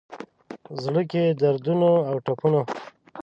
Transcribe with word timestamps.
زړه 0.83 1.01
کي 1.11 1.23
دردونو 1.41 1.89
اوټپونو، 2.11 2.61